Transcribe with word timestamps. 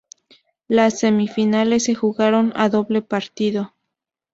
Las 0.67 0.97
semifinales 1.01 1.83
se 1.83 1.93
jugaron 1.93 2.53
a 2.55 2.69
doble 2.69 3.03
partido. 3.03 3.75